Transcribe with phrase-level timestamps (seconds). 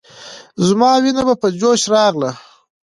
[0.67, 2.31] زما وينه به په جوش راغله.